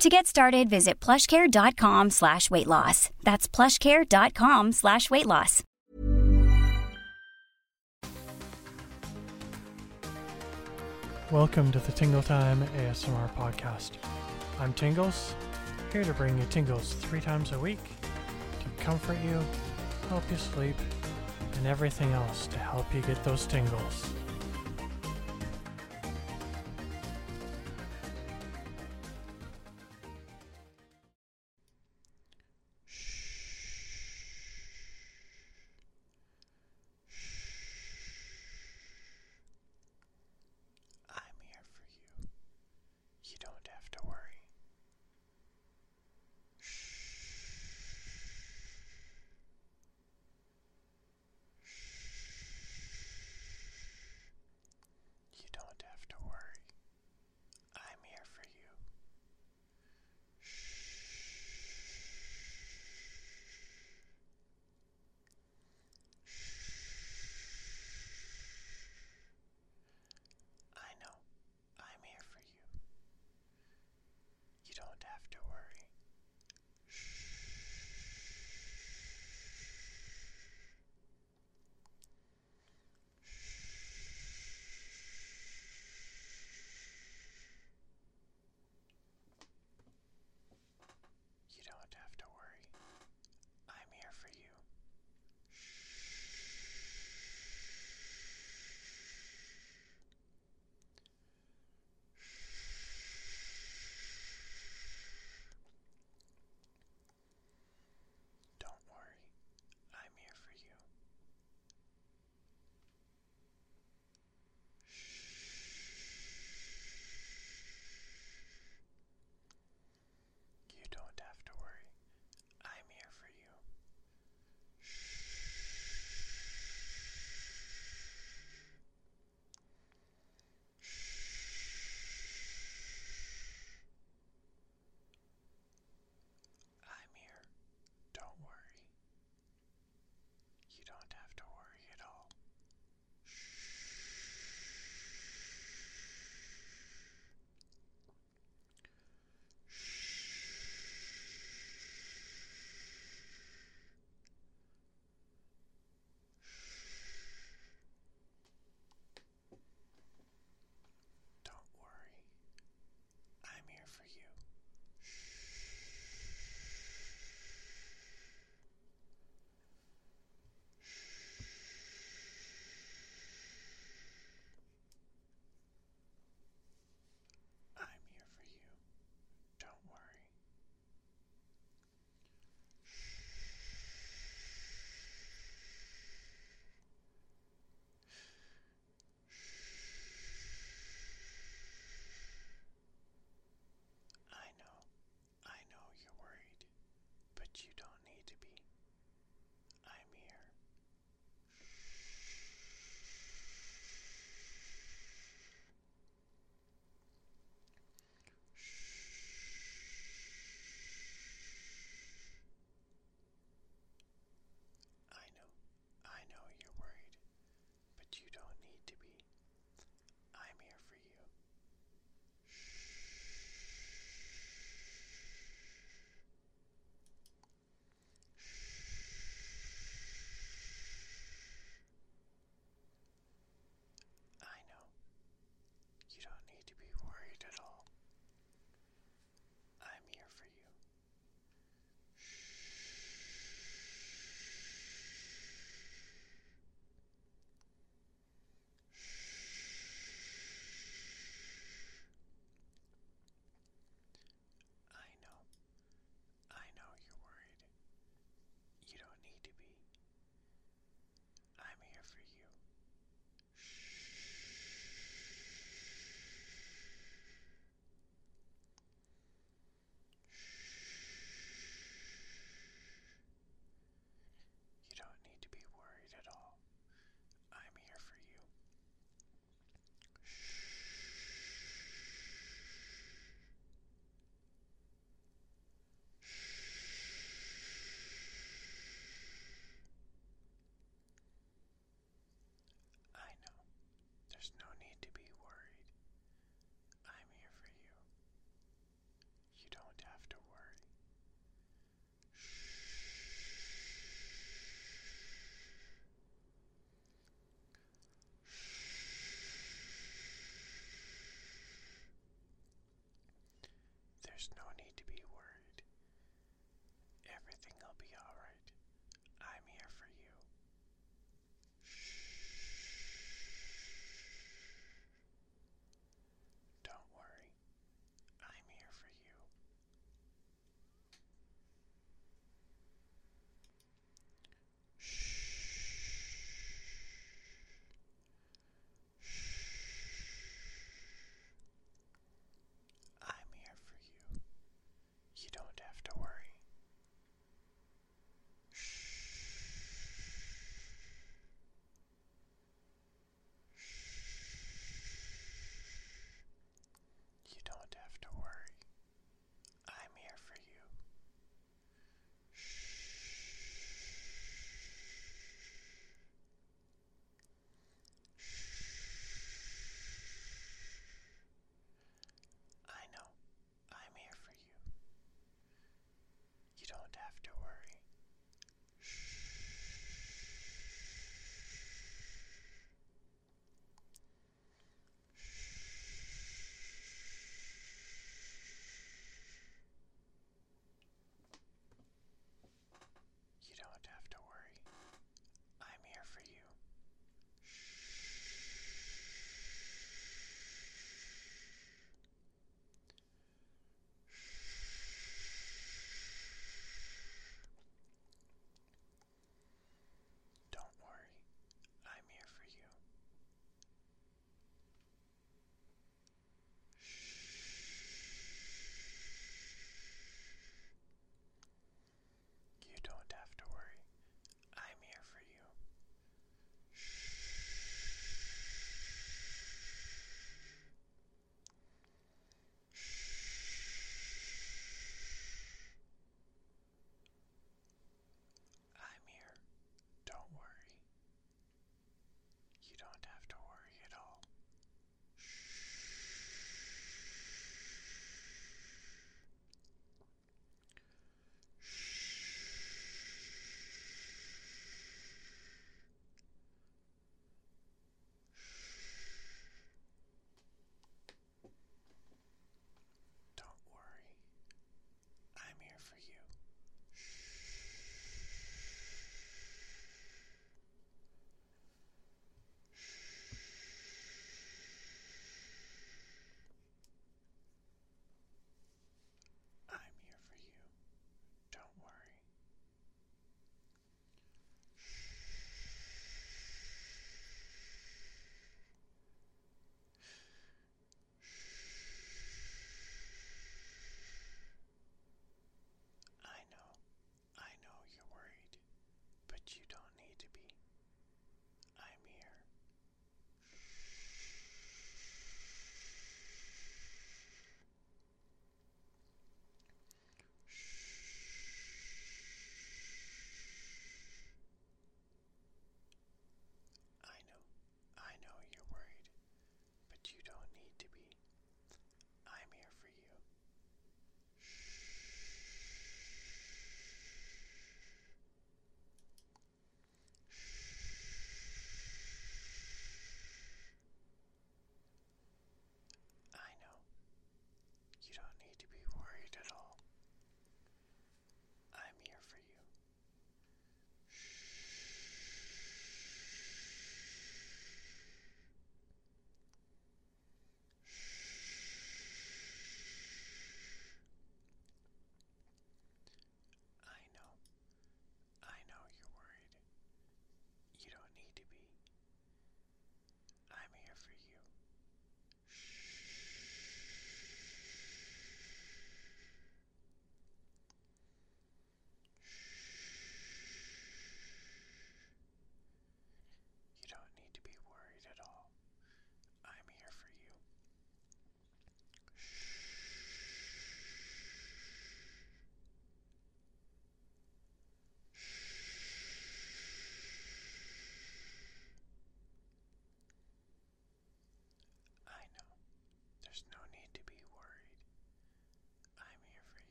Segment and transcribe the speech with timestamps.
[0.00, 3.10] To get started, visit plushcare.com slash weight loss.
[3.22, 5.62] That's plushcare.com slash weight loss.
[11.30, 13.90] Welcome to the Tingle Time ASMR podcast.
[14.58, 15.34] I'm Tingles,
[15.92, 17.84] here to bring you tingles three times a week
[18.60, 19.38] to comfort you,
[20.08, 20.76] help you sleep,
[21.58, 24.14] and everything else to help you get those tingles.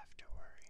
[0.00, 0.69] have to worry.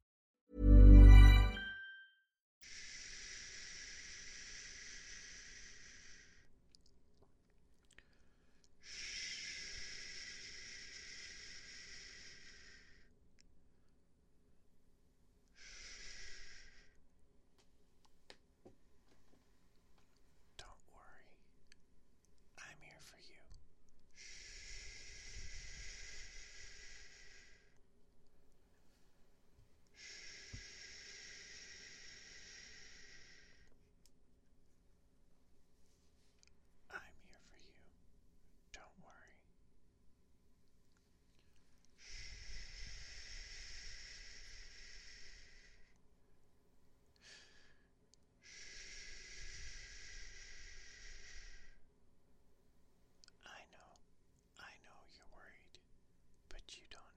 [56.77, 57.10] you don't.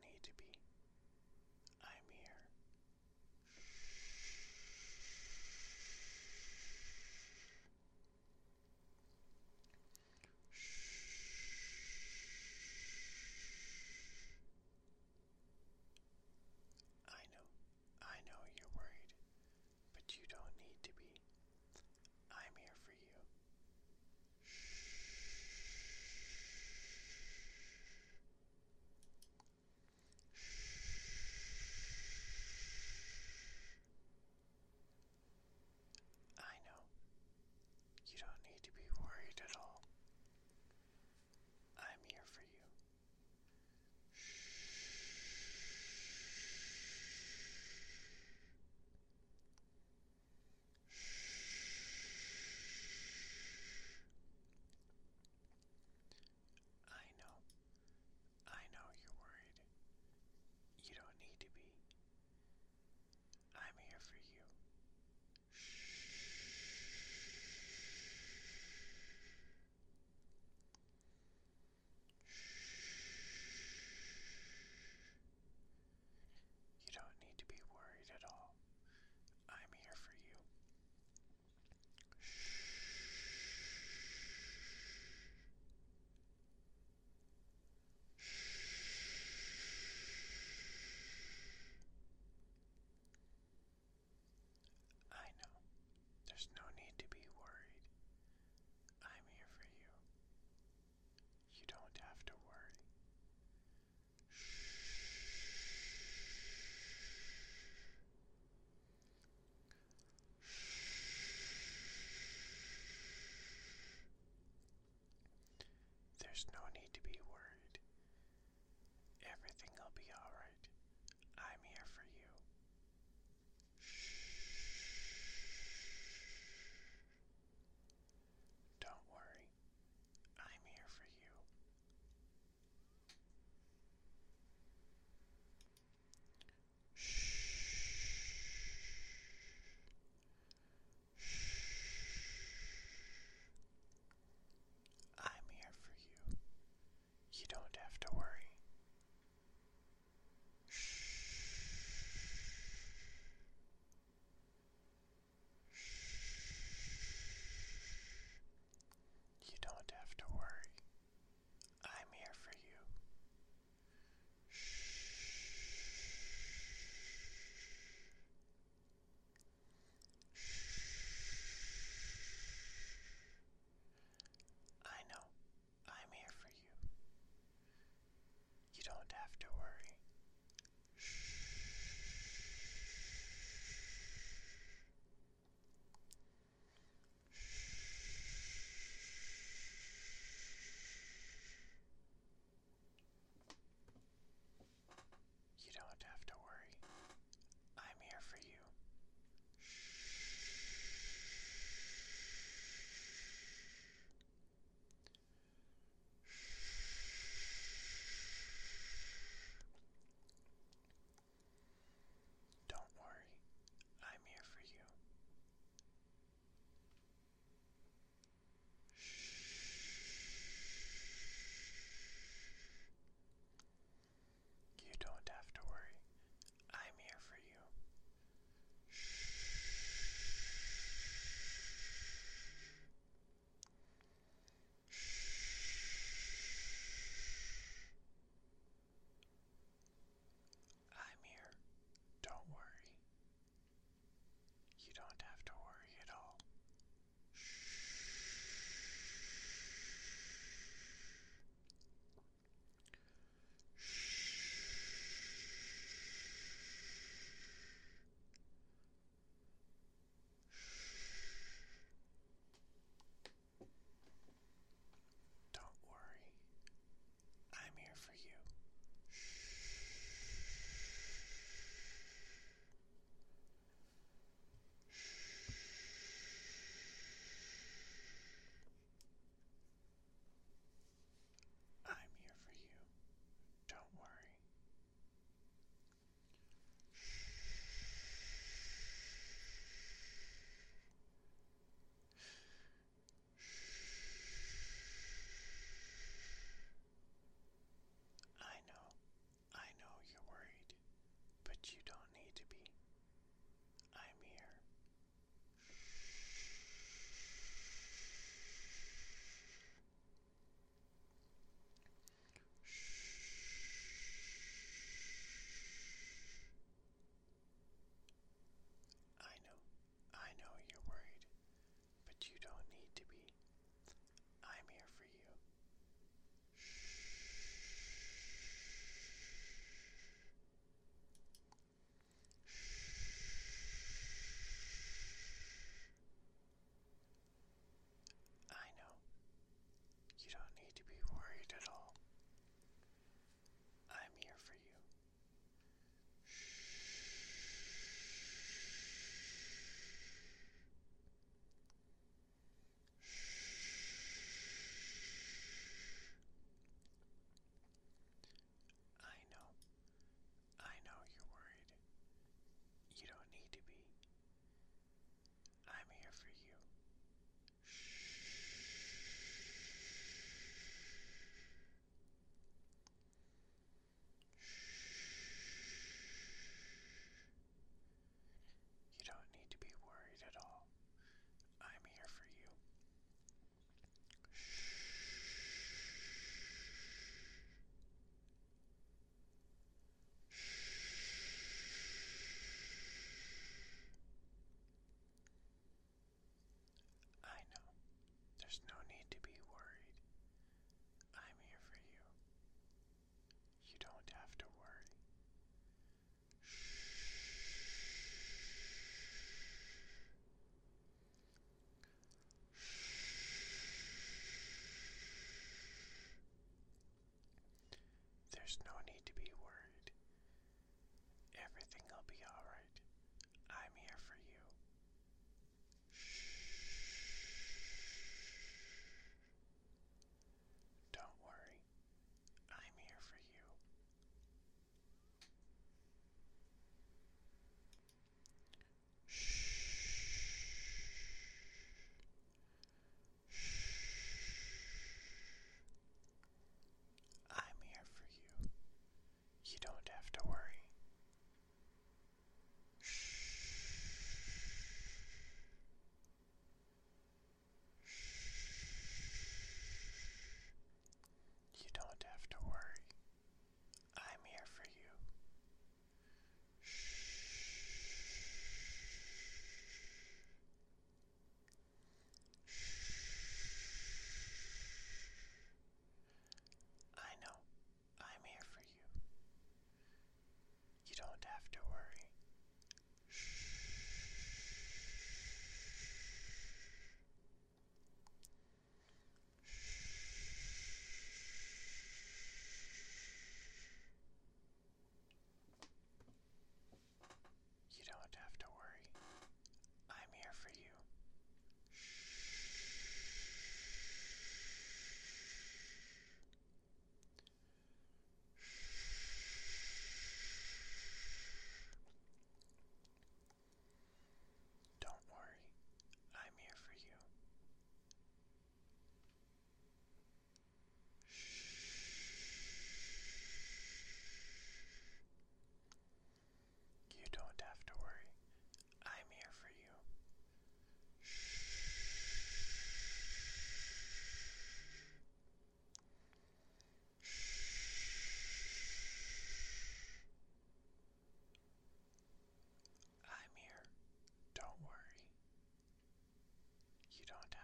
[547.05, 547.44] You don't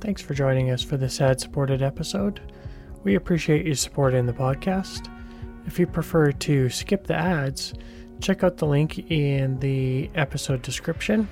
[0.00, 2.40] Thanks for joining us for this ad supported episode.
[3.04, 5.10] We appreciate you supporting the podcast.
[5.66, 7.74] If you prefer to skip the ads,
[8.20, 11.28] check out the link in the episode description